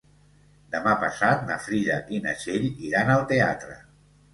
Demà 0.75 0.93
passat 1.03 1.45
na 1.51 1.59
Frida 1.67 2.01
i 2.19 2.25
na 2.27 2.37
Txell 2.41 2.69
iran 2.91 3.17
al 3.21 3.27
teatre. 3.35 3.83